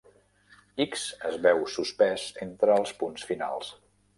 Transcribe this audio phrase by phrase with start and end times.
[0.85, 3.71] "X" es veu "suspès" entre els punts finals.